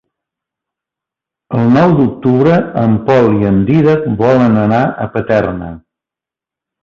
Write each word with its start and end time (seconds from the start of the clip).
El 1.57 1.67
nou 1.73 1.91
d'octubre 1.99 2.55
en 2.85 2.95
Pol 3.09 3.29
i 3.43 3.49
en 3.51 3.61
Dídac 3.67 4.07
volen 4.23 4.57
anar 4.65 4.79
a 5.05 5.09
Paterna. 5.17 5.69